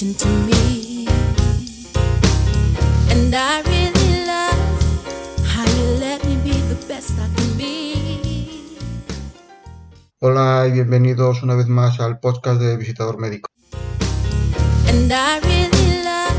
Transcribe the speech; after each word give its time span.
attention 0.00 0.14
to 0.14 0.28
me. 0.46 1.06
And 3.10 3.34
I 3.34 3.60
really 3.62 4.26
love 4.26 4.56
how 5.46 5.64
you 5.64 5.98
let 5.98 6.24
me 6.24 6.36
be 6.42 6.52
the 6.68 6.78
best 6.88 7.18
I 7.18 7.28
can 7.36 7.56
be. 7.58 7.94
Hola 10.20 10.66
y 10.68 10.72
bienvenidos 10.72 11.42
una 11.42 11.54
vez 11.54 11.68
más 11.68 12.00
al 12.00 12.18
podcast 12.18 12.60
de 12.60 12.76
Visitador 12.76 13.18
Médico. 13.18 13.48
And 14.88 15.12
I 15.12 15.40
really 15.40 16.04
love 16.04 16.34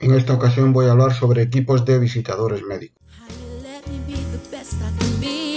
En 0.00 0.14
esta 0.14 0.34
ocasión 0.34 0.72
voy 0.72 0.86
a 0.86 0.92
hablar 0.92 1.12
sobre 1.12 1.42
equipos 1.42 1.84
de 1.84 1.98
visitadores 1.98 2.62
médicos. 2.62 2.96
how 3.18 3.26
you 3.28 3.62
let 3.62 3.86
me 3.88 3.98
be 4.06 4.14
the 4.32 4.56
best 4.56 4.74
I 4.74 4.90
can 4.98 5.20
be. 5.20 5.56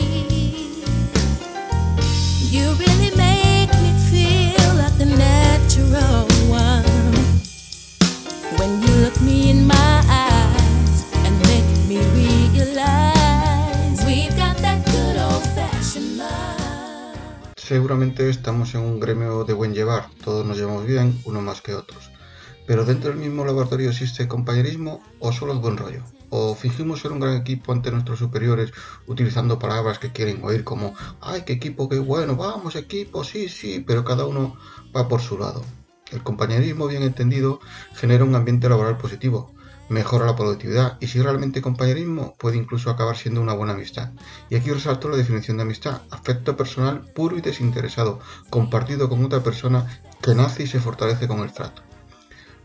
You 2.51 2.73
really 2.73 2.88
Seguramente 17.69 18.27
estamos 18.31 18.73
en 18.73 18.81
un 18.81 18.99
gremio 18.99 19.43
de 19.43 19.53
buen 19.53 19.75
llevar, 19.75 20.09
todos 20.23 20.43
nos 20.43 20.57
llevamos 20.57 20.87
bien, 20.87 21.21
uno 21.25 21.39
más 21.39 21.61
que 21.61 21.75
otros. 21.75 22.09
Pero 22.65 22.83
dentro 22.83 23.11
del 23.11 23.19
mismo 23.19 23.45
laboratorio 23.45 23.91
existe 23.91 24.27
compañerismo 24.27 25.03
o 25.19 25.31
solo 25.31 25.53
es 25.53 25.59
buen 25.59 25.77
rollo. 25.77 26.01
O 26.31 26.55
fingimos 26.55 27.01
ser 27.01 27.11
un 27.11 27.19
gran 27.19 27.35
equipo 27.35 27.71
ante 27.71 27.91
nuestros 27.91 28.17
superiores 28.17 28.73
utilizando 29.05 29.59
palabras 29.59 29.99
que 29.99 30.11
quieren 30.11 30.43
oír 30.43 30.63
como 30.63 30.95
¡ay, 31.21 31.43
qué 31.45 31.53
equipo, 31.53 31.87
qué 31.87 31.99
bueno! 31.99 32.35
¡Vamos, 32.35 32.75
equipo! 32.75 33.23
Sí, 33.23 33.49
sí, 33.49 33.83
pero 33.85 34.03
cada 34.03 34.25
uno 34.25 34.57
va 34.97 35.07
por 35.07 35.21
su 35.21 35.37
lado. 35.37 35.63
El 36.11 36.23
compañerismo 36.23 36.87
bien 36.87 37.03
entendido 37.03 37.59
genera 37.93 38.23
un 38.23 38.33
ambiente 38.33 38.67
laboral 38.67 38.97
positivo, 38.97 39.53
mejora 39.89 40.25
la 40.25 40.35
productividad 40.35 40.97
y 40.99 41.07
si 41.07 41.21
realmente 41.21 41.61
compañerismo 41.61 42.35
puede 42.37 42.57
incluso 42.57 42.89
acabar 42.89 43.17
siendo 43.17 43.41
una 43.41 43.53
buena 43.53 43.73
amistad. 43.73 44.11
Y 44.49 44.55
aquí 44.55 44.71
resalto 44.71 45.09
la 45.09 45.17
definición 45.17 45.57
de 45.57 45.63
amistad, 45.63 46.01
afecto 46.11 46.55
personal 46.55 47.01
puro 47.13 47.37
y 47.37 47.41
desinteresado, 47.41 48.19
compartido 48.49 49.09
con 49.09 49.23
otra 49.25 49.41
persona 49.41 50.01
que 50.21 50.35
nace 50.35 50.63
y 50.63 50.67
se 50.67 50.79
fortalece 50.79 51.27
con 51.27 51.39
el 51.39 51.51
trato. 51.51 51.81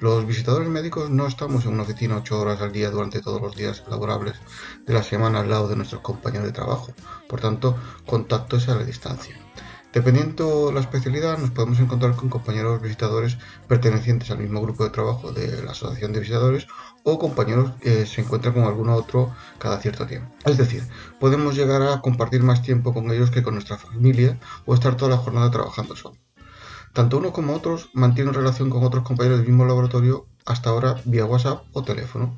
Los 0.01 0.27
visitadores 0.27 0.69
médicos 0.69 1.09
no 1.09 1.27
estamos 1.27 1.65
en 1.65 1.73
una 1.73 1.85
oficina 1.85 2.17
8 2.17 2.41
horas 2.41 2.61
al 2.61 2.73
día 2.73 2.91
durante 2.91 3.21
todos 3.21 3.41
los 3.41 3.57
días 3.57 3.85
laborables 3.89 4.35
de 4.85 4.93
la 4.93 5.03
semana 5.03 5.41
al 5.41 5.49
lado 5.49 5.69
de 5.69 5.77
nuestros 5.77 6.03
compañeros 6.03 6.47
de 6.47 6.53
trabajo, 6.53 6.93
por 7.29 7.41
tanto, 7.41 7.79
contacto 8.05 8.57
es 8.57 8.69
a 8.69 8.75
la 8.75 8.85
distancia. 8.85 9.35
Dependiendo 9.95 10.73
la 10.73 10.81
especialidad, 10.81 11.39
nos 11.39 11.51
podemos 11.53 11.79
encontrar 11.79 12.17
con 12.17 12.29
compañeros 12.29 12.83
visitadores 12.83 13.39
pertenecientes 13.69 14.29
al 14.33 14.39
mismo 14.39 14.61
grupo 14.61 14.83
de 14.83 14.91
trabajo 14.91 15.31
de 15.31 15.63
la 15.63 15.71
Asociación 15.71 16.13
de 16.13 16.19
Visitadores 16.19 16.67
o 17.05 17.17
compañeros 17.21 17.75
que 17.81 18.05
se 18.05 18.23
encuentran 18.23 18.55
con 18.55 18.65
alguno 18.65 18.97
otro 18.97 19.33
cada 19.59 19.79
cierto 19.79 20.05
tiempo. 20.05 20.35
Es 20.47 20.59
decir, 20.59 20.83
podemos 21.21 21.55
llegar 21.55 21.81
a 21.83 22.01
compartir 22.01 22.43
más 22.43 22.61
tiempo 22.61 22.93
con 22.93 23.09
ellos 23.13 23.31
que 23.31 23.45
con 23.45 23.55
nuestra 23.55 23.79
familia 23.79 24.37
o 24.67 24.75
estar 24.75 24.97
toda 24.97 25.13
la 25.13 25.17
jornada 25.17 25.53
trabajando 25.53 25.95
solo. 25.95 26.17
Tanto 26.93 27.19
unos 27.19 27.31
como 27.31 27.55
otros 27.55 27.91
mantienen 27.93 28.35
relación 28.35 28.71
con 28.71 28.83
otros 28.83 29.05
compañeros 29.05 29.39
del 29.39 29.47
mismo 29.47 29.65
laboratorio 29.65 30.27
hasta 30.45 30.71
ahora 30.71 31.01
vía 31.05 31.25
WhatsApp 31.25 31.63
o 31.73 31.85
teléfono. 31.85 32.37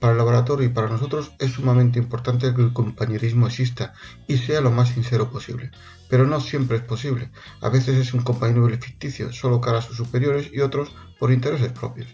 Para 0.00 0.12
el 0.12 0.18
laboratorio 0.18 0.66
y 0.66 0.70
para 0.70 0.88
nosotros 0.88 1.32
es 1.38 1.52
sumamente 1.52 1.98
importante 1.98 2.54
que 2.54 2.62
el 2.62 2.72
compañerismo 2.72 3.46
exista 3.46 3.92
y 4.26 4.38
sea 4.38 4.62
lo 4.62 4.70
más 4.70 4.88
sincero 4.88 5.30
posible. 5.30 5.70
Pero 6.08 6.26
no 6.26 6.40
siempre 6.40 6.78
es 6.78 6.82
posible. 6.82 7.30
A 7.60 7.68
veces 7.68 7.96
es 7.96 8.14
un 8.14 8.22
compañero 8.22 8.66
ficticio, 8.78 9.30
solo 9.30 9.60
cara 9.60 9.78
a 9.78 9.82
sus 9.82 9.98
superiores 9.98 10.50
y 10.52 10.60
otros 10.60 10.90
por 11.18 11.30
intereses 11.30 11.70
propios. 11.72 12.08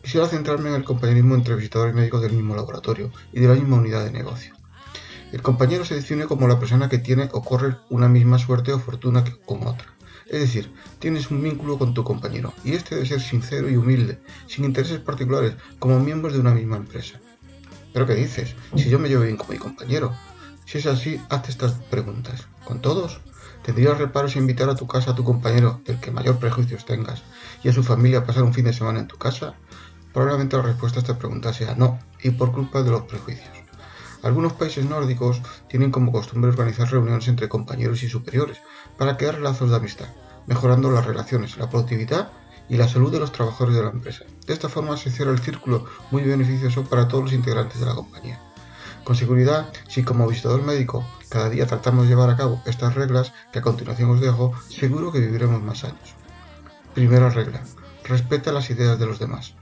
Quisiera 0.00 0.28
centrarme 0.28 0.68
en 0.68 0.76
el 0.76 0.84
compañerismo 0.84 1.34
entre 1.34 1.56
visitadores 1.56 1.96
médicos 1.96 2.22
del 2.22 2.32
mismo 2.32 2.54
laboratorio 2.54 3.10
y 3.32 3.40
de 3.40 3.48
la 3.48 3.54
misma 3.54 3.78
unidad 3.78 4.04
de 4.04 4.12
negocio. 4.12 4.54
El 5.32 5.42
compañero 5.42 5.84
se 5.84 5.96
define 5.96 6.26
como 6.26 6.46
la 6.46 6.60
persona 6.60 6.88
que 6.88 6.98
tiene 6.98 7.28
o 7.32 7.42
corre 7.42 7.76
una 7.88 8.08
misma 8.08 8.38
suerte 8.38 8.72
o 8.72 8.78
fortuna 8.78 9.24
que 9.24 9.36
con 9.36 9.66
otra. 9.66 9.96
Es 10.30 10.38
decir, 10.38 10.72
tienes 11.00 11.28
un 11.32 11.42
vínculo 11.42 11.76
con 11.76 11.92
tu 11.92 12.04
compañero 12.04 12.54
y 12.62 12.74
este 12.74 12.94
debe 12.94 13.06
ser 13.06 13.20
sincero 13.20 13.68
y 13.68 13.76
humilde, 13.76 14.20
sin 14.46 14.64
intereses 14.64 15.00
particulares, 15.00 15.56
como 15.80 15.98
miembros 15.98 16.34
de 16.34 16.38
una 16.38 16.54
misma 16.54 16.76
empresa. 16.76 17.20
¿Pero 17.92 18.06
qué 18.06 18.14
dices? 18.14 18.54
Si 18.76 18.88
yo 18.88 19.00
me 19.00 19.08
llevo 19.08 19.24
bien 19.24 19.36
con 19.36 19.50
mi 19.50 19.56
compañero. 19.56 20.14
Si 20.66 20.78
es 20.78 20.86
así, 20.86 21.20
hazte 21.30 21.50
estas 21.50 21.72
preguntas. 21.90 22.46
¿Con 22.64 22.80
todos? 22.80 23.20
¿Tendrías 23.64 23.98
reparos 23.98 24.36
en 24.36 24.42
invitar 24.42 24.68
a 24.70 24.76
tu 24.76 24.86
casa 24.86 25.10
a 25.10 25.14
tu 25.16 25.24
compañero, 25.24 25.80
del 25.84 25.98
que 25.98 26.12
mayor 26.12 26.38
prejuicios 26.38 26.86
tengas, 26.86 27.24
y 27.64 27.68
a 27.68 27.72
su 27.72 27.82
familia 27.82 28.20
a 28.20 28.24
pasar 28.24 28.44
un 28.44 28.54
fin 28.54 28.66
de 28.66 28.72
semana 28.72 29.00
en 29.00 29.08
tu 29.08 29.18
casa? 29.18 29.56
Probablemente 30.12 30.56
la 30.56 30.62
respuesta 30.62 31.00
a 31.00 31.02
esta 31.02 31.18
pregunta 31.18 31.52
sea 31.52 31.74
no, 31.74 31.98
y 32.22 32.30
por 32.30 32.52
culpa 32.52 32.84
de 32.84 32.92
los 32.92 33.02
prejuicios. 33.02 33.50
Algunos 34.22 34.52
países 34.52 34.84
nórdicos 34.84 35.40
tienen 35.68 35.90
como 35.90 36.12
costumbre 36.12 36.50
organizar 36.50 36.90
reuniones 36.90 37.28
entre 37.28 37.48
compañeros 37.48 38.02
y 38.02 38.08
superiores 38.08 38.58
para 38.98 39.16
crear 39.16 39.38
lazos 39.40 39.70
de 39.70 39.76
amistad, 39.76 40.08
mejorando 40.46 40.90
las 40.90 41.06
relaciones, 41.06 41.56
la 41.56 41.70
productividad 41.70 42.30
y 42.68 42.76
la 42.76 42.88
salud 42.88 43.10
de 43.10 43.18
los 43.18 43.32
trabajadores 43.32 43.76
de 43.76 43.82
la 43.82 43.90
empresa. 43.90 44.24
De 44.46 44.52
esta 44.52 44.68
forma 44.68 44.96
se 44.96 45.10
cierra 45.10 45.32
el 45.32 45.40
círculo 45.40 45.86
muy 46.10 46.22
beneficioso 46.22 46.84
para 46.84 47.08
todos 47.08 47.24
los 47.24 47.32
integrantes 47.32 47.80
de 47.80 47.86
la 47.86 47.94
compañía. 47.94 48.38
Con 49.04 49.16
seguridad, 49.16 49.72
si 49.88 50.02
como 50.04 50.28
visitador 50.28 50.62
médico 50.62 51.04
cada 51.30 51.48
día 51.48 51.66
tratamos 51.66 52.04
de 52.04 52.10
llevar 52.10 52.28
a 52.28 52.36
cabo 52.36 52.60
estas 52.66 52.94
reglas 52.94 53.32
que 53.52 53.60
a 53.60 53.62
continuación 53.62 54.10
os 54.10 54.20
dejo, 54.20 54.52
seguro 54.68 55.12
que 55.12 55.20
viviremos 55.20 55.62
más 55.62 55.84
años. 55.84 56.14
Primera 56.94 57.30
regla. 57.30 57.62
Respeta 58.04 58.52
las 58.52 58.68
ideas 58.70 58.98
de 58.98 59.06
los 59.06 59.18
demás. 59.18 59.54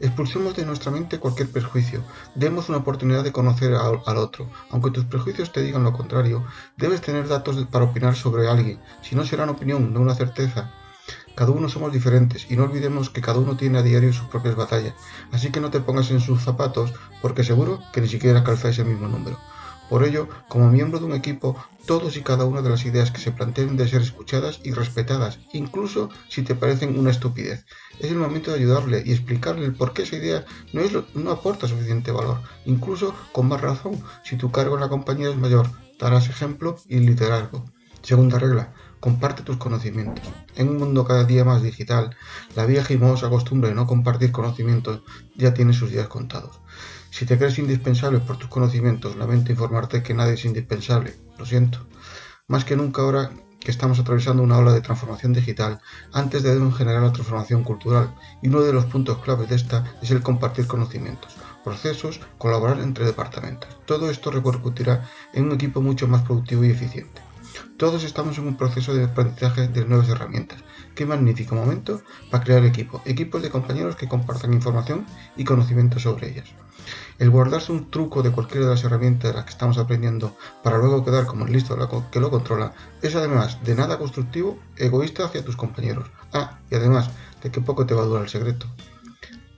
Expulsemos 0.00 0.56
de 0.56 0.66
nuestra 0.66 0.90
mente 0.90 1.20
cualquier 1.20 1.50
prejuicio, 1.50 2.02
demos 2.34 2.68
una 2.68 2.78
oportunidad 2.78 3.22
de 3.22 3.30
conocer 3.30 3.74
al, 3.74 4.16
otro. 4.16 4.50
Aunque 4.70 4.90
tus 4.90 5.04
prejuicios 5.04 5.52
te 5.52 5.62
digan 5.62 5.84
lo 5.84 5.92
contrario, 5.92 6.44
debes 6.76 7.00
tener 7.00 7.28
datos 7.28 7.56
para 7.70 7.84
opinar 7.84 8.16
sobre 8.16 8.48
alguien, 8.48 8.80
si 9.02 9.14
no 9.14 9.24
será 9.24 9.44
una 9.44 9.52
opinión, 9.52 9.92
no 9.94 10.00
una 10.00 10.14
certeza. 10.14 10.72
Cada 11.36 11.52
uno 11.52 11.68
somos 11.68 11.92
diferentes 11.92 12.50
y 12.50 12.56
no 12.56 12.64
olvidemos 12.64 13.10
que 13.10 13.20
cada 13.20 13.38
uno 13.38 13.56
tiene 13.56 13.78
a 13.78 13.82
diario 13.82 14.12
sus 14.12 14.26
propias 14.28 14.56
batallas, 14.56 14.94
así 15.32 15.50
que 15.50 15.60
no 15.60 15.70
te 15.70 15.80
pongas 15.80 16.10
en 16.10 16.20
sus 16.20 16.42
zapatos 16.42 16.92
porque 17.22 17.44
seguro 17.44 17.80
que 17.92 18.00
ni 18.00 18.08
siquiera 18.08 18.42
calzáis 18.42 18.78
el 18.78 18.86
mismo 18.86 19.08
número. 19.08 19.38
Por 19.88 20.04
ello, 20.04 20.28
como 20.48 20.70
miembro 20.70 20.98
de 20.98 21.04
un 21.04 21.12
equipo, 21.12 21.56
todos 21.86 22.16
y 22.16 22.22
cada 22.22 22.46
una 22.46 22.62
de 22.62 22.70
las 22.70 22.84
ideas 22.86 23.10
que 23.10 23.20
se 23.20 23.32
planteen 23.32 23.76
deben 23.76 23.90
ser 23.90 24.02
escuchadas 24.02 24.60
y 24.64 24.72
respetadas, 24.72 25.38
incluso 25.52 26.08
si 26.28 26.42
te 26.42 26.54
parecen 26.54 26.98
una 26.98 27.10
estupidez. 27.10 27.66
Es 27.98 28.10
el 28.10 28.16
momento 28.16 28.50
de 28.50 28.58
ayudarle 28.58 29.02
y 29.04 29.12
explicarle 29.12 29.66
el 29.66 29.74
por 29.74 29.92
qué 29.92 30.02
esa 30.02 30.16
idea 30.16 30.44
no, 30.72 30.80
es 30.80 30.92
no 31.14 31.30
aporta 31.30 31.68
suficiente 31.68 32.12
valor, 32.12 32.40
incluso 32.64 33.14
con 33.32 33.48
más 33.48 33.60
razón, 33.60 34.02
si 34.24 34.36
tu 34.36 34.50
cargo 34.50 34.76
en 34.76 34.80
la 34.80 34.88
compañía 34.88 35.28
es 35.28 35.36
mayor, 35.36 35.68
darás 35.98 36.28
ejemplo 36.28 36.76
y 36.88 36.98
liderazgo. 36.98 37.64
Segunda 38.02 38.38
regla, 38.38 38.74
comparte 39.04 39.42
tus 39.42 39.58
conocimientos. 39.58 40.24
En 40.56 40.70
un 40.70 40.78
mundo 40.78 41.04
cada 41.04 41.24
día 41.24 41.44
más 41.44 41.60
digital, 41.62 42.16
la 42.56 42.64
vieja 42.64 42.94
y 42.94 42.96
mohosa 42.96 43.28
costumbre 43.28 43.68
de 43.68 43.74
no 43.74 43.86
compartir 43.86 44.32
conocimientos 44.32 45.02
ya 45.36 45.52
tiene 45.52 45.74
sus 45.74 45.90
días 45.90 46.08
contados. 46.08 46.62
Si 47.10 47.26
te 47.26 47.36
crees 47.36 47.58
indispensable 47.58 48.20
por 48.20 48.38
tus 48.38 48.48
conocimientos, 48.48 49.16
lamento 49.16 49.52
informarte 49.52 50.02
que 50.02 50.14
nadie 50.14 50.32
es 50.32 50.46
indispensable. 50.46 51.14
Lo 51.36 51.44
siento. 51.44 51.86
Más 52.48 52.64
que 52.64 52.76
nunca 52.76 53.02
ahora 53.02 53.30
que 53.60 53.70
estamos 53.70 53.98
atravesando 53.98 54.42
una 54.42 54.56
ola 54.56 54.72
de 54.72 54.80
transformación 54.80 55.34
digital, 55.34 55.80
antes 56.14 56.42
debemos 56.42 56.74
generar 56.74 57.02
la 57.02 57.12
transformación 57.12 57.62
cultural, 57.62 58.14
y 58.40 58.48
uno 58.48 58.62
de 58.62 58.72
los 58.72 58.86
puntos 58.86 59.18
claves 59.18 59.50
de 59.50 59.56
esta 59.56 59.84
es 60.00 60.12
el 60.12 60.22
compartir 60.22 60.66
conocimientos, 60.66 61.36
procesos, 61.62 62.20
colaborar 62.38 62.80
entre 62.80 63.04
departamentos. 63.04 63.68
Todo 63.84 64.08
esto 64.08 64.30
repercutirá 64.30 65.06
en 65.34 65.44
un 65.44 65.52
equipo 65.52 65.82
mucho 65.82 66.08
más 66.08 66.22
productivo 66.22 66.64
y 66.64 66.70
eficiente. 66.70 67.23
Todos 67.76 68.04
estamos 68.04 68.38
en 68.38 68.46
un 68.46 68.56
proceso 68.56 68.94
de 68.94 69.04
aprendizaje 69.04 69.68
de 69.68 69.84
nuevas 69.84 70.08
herramientas. 70.08 70.62
Qué 70.94 71.06
magnífico 71.06 71.54
momento 71.54 72.02
para 72.30 72.44
crear 72.44 72.64
equipo, 72.64 73.02
equipos 73.04 73.42
de 73.42 73.50
compañeros 73.50 73.96
que 73.96 74.08
compartan 74.08 74.52
información 74.52 75.06
y 75.36 75.44
conocimiento 75.44 75.98
sobre 75.98 76.30
ellas. 76.30 76.48
El 77.18 77.30
guardarse 77.30 77.72
un 77.72 77.90
truco 77.90 78.22
de 78.22 78.30
cualquiera 78.30 78.66
de 78.66 78.72
las 78.72 78.84
herramientas 78.84 79.30
de 79.30 79.36
las 79.36 79.44
que 79.44 79.50
estamos 79.50 79.78
aprendiendo 79.78 80.36
para 80.62 80.78
luego 80.78 81.04
quedar 81.04 81.26
como 81.26 81.46
el 81.46 81.52
listo 81.52 81.76
que 82.10 82.20
lo 82.20 82.30
controla 82.30 82.74
es 83.02 83.14
además 83.14 83.62
de 83.64 83.74
nada 83.74 83.98
constructivo, 83.98 84.58
egoísta 84.76 85.24
hacia 85.24 85.44
tus 85.44 85.56
compañeros. 85.56 86.10
Ah, 86.32 86.58
y 86.70 86.74
además 86.74 87.10
de 87.42 87.50
que 87.50 87.60
poco 87.60 87.86
te 87.86 87.94
va 87.94 88.02
a 88.02 88.06
durar 88.06 88.24
el 88.24 88.28
secreto. 88.28 88.66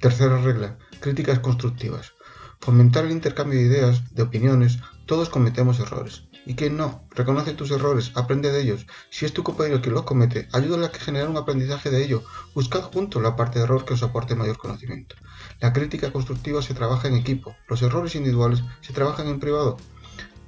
Tercera 0.00 0.38
regla, 0.38 0.76
críticas 1.00 1.38
constructivas. 1.38 2.12
Fomentar 2.60 3.04
el 3.04 3.12
intercambio 3.12 3.58
de 3.58 3.66
ideas, 3.66 4.14
de 4.14 4.22
opiniones, 4.22 4.78
todos 5.06 5.28
cometemos 5.28 5.80
errores. 5.80 6.24
¿Y 6.46 6.54
quién 6.54 6.76
no? 6.76 7.08
Reconoce 7.10 7.54
tus 7.54 7.72
errores, 7.72 8.12
aprende 8.14 8.52
de 8.52 8.62
ellos. 8.62 8.86
Si 9.10 9.26
es 9.26 9.32
tu 9.32 9.42
compañero 9.42 9.82
quien 9.82 9.94
los 9.94 10.04
comete, 10.04 10.48
ayúdale 10.52 10.86
a 10.86 10.92
que 10.92 11.00
genere 11.00 11.26
un 11.26 11.36
aprendizaje 11.36 11.90
de 11.90 12.04
ello. 12.04 12.22
Buscad 12.54 12.82
juntos 12.82 13.20
la 13.20 13.34
parte 13.34 13.58
de 13.58 13.64
error 13.64 13.84
que 13.84 13.94
os 13.94 14.02
aporte 14.04 14.36
mayor 14.36 14.56
conocimiento. 14.56 15.16
La 15.58 15.72
crítica 15.72 16.12
constructiva 16.12 16.62
se 16.62 16.72
trabaja 16.72 17.08
en 17.08 17.16
equipo, 17.16 17.56
los 17.68 17.82
errores 17.82 18.14
individuales 18.14 18.62
se 18.80 18.92
trabajan 18.92 19.26
en 19.26 19.40
privado. 19.40 19.76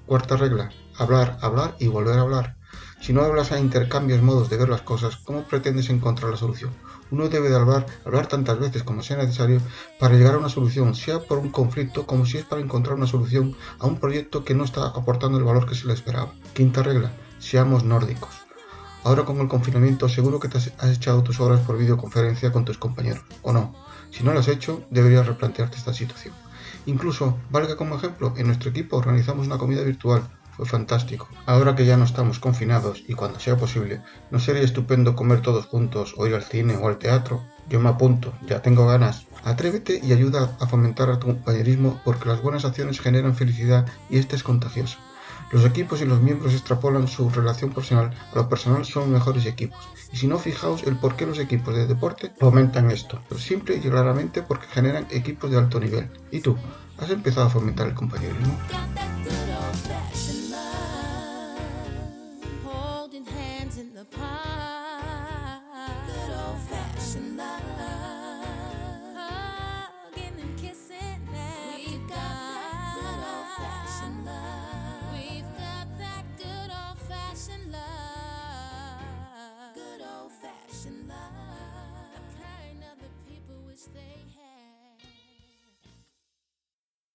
Cuarta 0.06 0.36
regla, 0.36 0.70
hablar, 0.96 1.36
hablar 1.40 1.74
y 1.80 1.88
volver 1.88 2.16
a 2.16 2.22
hablar. 2.22 2.57
Si 3.00 3.12
no 3.12 3.22
hablas 3.22 3.52
a 3.52 3.60
intercambios 3.60 4.22
modos 4.22 4.50
de 4.50 4.56
ver 4.56 4.68
las 4.68 4.82
cosas, 4.82 5.16
¿cómo 5.16 5.44
pretendes 5.44 5.88
encontrar 5.88 6.30
la 6.30 6.36
solución? 6.36 6.72
Uno 7.10 7.28
debe 7.28 7.48
de 7.48 7.56
hablar, 7.56 7.86
hablar 8.04 8.26
tantas 8.26 8.58
veces 8.58 8.82
como 8.82 9.02
sea 9.02 9.16
necesario 9.16 9.60
para 9.98 10.14
llegar 10.14 10.34
a 10.34 10.38
una 10.38 10.48
solución, 10.48 10.94
sea 10.94 11.20
por 11.20 11.38
un 11.38 11.50
conflicto 11.50 12.06
como 12.06 12.26
si 12.26 12.38
es 12.38 12.44
para 12.44 12.60
encontrar 12.60 12.96
una 12.96 13.06
solución 13.06 13.56
a 13.78 13.86
un 13.86 13.98
proyecto 13.98 14.44
que 14.44 14.54
no 14.54 14.64
está 14.64 14.88
aportando 14.88 15.38
el 15.38 15.44
valor 15.44 15.66
que 15.66 15.74
se 15.74 15.86
le 15.86 15.94
esperaba. 15.94 16.32
Quinta 16.54 16.82
regla, 16.82 17.12
seamos 17.38 17.84
nórdicos. 17.84 18.30
Ahora 19.04 19.24
con 19.24 19.40
el 19.40 19.48
confinamiento 19.48 20.08
seguro 20.08 20.40
que 20.40 20.48
te 20.48 20.58
has 20.58 20.90
echado 20.90 21.22
tus 21.22 21.40
horas 21.40 21.60
por 21.60 21.78
videoconferencia 21.78 22.52
con 22.52 22.64
tus 22.64 22.78
compañeros, 22.78 23.24
¿o 23.42 23.52
no? 23.52 23.74
Si 24.10 24.24
no 24.24 24.32
lo 24.32 24.40
has 24.40 24.48
hecho, 24.48 24.82
deberías 24.90 25.26
replantearte 25.26 25.78
esta 25.78 25.94
situación. 25.94 26.34
Incluso, 26.84 27.38
valga 27.50 27.76
como 27.76 27.96
ejemplo, 27.96 28.34
en 28.36 28.48
nuestro 28.48 28.70
equipo 28.70 28.96
organizamos 28.96 29.46
una 29.46 29.56
comida 29.56 29.82
virtual. 29.82 30.28
Fue 30.58 30.66
fantástico. 30.66 31.28
Ahora 31.46 31.76
que 31.76 31.86
ya 31.86 31.96
no 31.96 32.04
estamos 32.04 32.40
confinados 32.40 33.04
y 33.06 33.14
cuando 33.14 33.38
sea 33.38 33.56
posible, 33.56 34.02
¿no 34.32 34.40
sería 34.40 34.62
estupendo 34.62 35.14
comer 35.14 35.40
todos 35.40 35.66
juntos 35.66 36.14
o 36.16 36.26
ir 36.26 36.34
al 36.34 36.42
cine 36.42 36.76
o 36.76 36.88
al 36.88 36.98
teatro? 36.98 37.44
Yo 37.68 37.78
me 37.78 37.90
apunto, 37.90 38.32
ya 38.44 38.60
tengo 38.60 38.84
ganas. 38.84 39.24
Atrévete 39.44 40.00
y 40.02 40.12
ayuda 40.12 40.56
a 40.58 40.66
fomentar 40.66 41.16
tu 41.20 41.28
compañerismo 41.28 42.00
porque 42.04 42.28
las 42.28 42.42
buenas 42.42 42.64
acciones 42.64 42.98
generan 42.98 43.36
felicidad 43.36 43.86
y 44.10 44.18
este 44.18 44.34
es 44.34 44.42
contagioso. 44.42 44.98
Los 45.52 45.64
equipos 45.64 46.02
y 46.02 46.06
los 46.06 46.20
miembros 46.20 46.52
extrapolan 46.52 47.06
su 47.06 47.30
relación 47.30 47.70
profesional 47.70 48.12
a 48.32 48.34
lo 48.34 48.48
personal 48.48 48.84
son 48.84 49.12
mejores 49.12 49.46
equipos. 49.46 49.88
Y 50.12 50.16
si 50.16 50.26
no, 50.26 50.38
fijaos 50.38 50.82
el 50.88 50.96
por 50.96 51.14
qué 51.14 51.24
los 51.24 51.38
equipos 51.38 51.72
de 51.72 51.86
deporte 51.86 52.32
fomentan 52.36 52.90
esto. 52.90 53.22
Simple 53.38 53.76
y 53.76 53.80
claramente 53.80 54.42
porque 54.42 54.66
generan 54.66 55.06
equipos 55.10 55.52
de 55.52 55.58
alto 55.58 55.78
nivel. 55.78 56.10
¿Y 56.32 56.40
tú? 56.40 56.56
¿Has 56.98 57.10
empezado 57.10 57.46
a 57.46 57.50
fomentar 57.50 57.86
el 57.86 57.94
compañerismo? 57.94 58.58
in 63.78 63.94
the 63.94 64.04
park. 64.06 64.57